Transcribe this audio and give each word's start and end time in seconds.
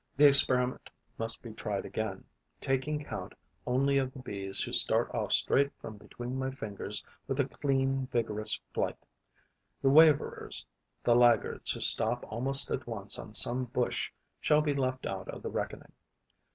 The 0.17 0.25
experiment 0.27 0.89
must 1.19 1.43
be 1.43 1.53
tried 1.53 1.85
again, 1.85 2.23
taking 2.59 3.03
count 3.03 3.33
only 3.67 3.99
of 3.99 4.11
the 4.13 4.17
Bees 4.19 4.59
who 4.59 4.73
start 4.73 5.13
off 5.13 5.31
straight 5.31 5.71
from 5.79 5.97
between 5.97 6.39
my 6.39 6.49
fingers 6.49 7.03
with 7.27 7.39
a 7.39 7.47
clean, 7.47 8.07
vigorous 8.07 8.59
flight. 8.73 8.97
The 9.83 9.89
waverers, 9.91 10.65
the 11.03 11.15
laggards 11.15 11.73
who 11.73 11.81
stop 11.81 12.25
almost 12.27 12.71
at 12.71 12.87
once 12.87 13.19
on 13.19 13.35
some 13.35 13.65
bush 13.65 14.11
shall 14.39 14.63
be 14.63 14.73
left 14.73 15.05
out 15.05 15.27
of 15.29 15.43
the 15.43 15.51
reckoning. 15.51 15.91